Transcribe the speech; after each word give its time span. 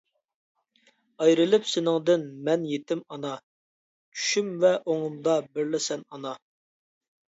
ئايرىلىپ 1.25 1.67
سېنىڭدىن 1.73 2.25
مەن 2.49 2.65
يېتىم 2.71 3.05
ئانا، 3.13 3.37
چۈشۈم 3.53 4.53
ۋە 4.67 4.77
ئوڭۇمدا 4.83 5.41
بىرلا 5.49 5.87
سەن 5.93 6.07
ئانا. 6.13 6.39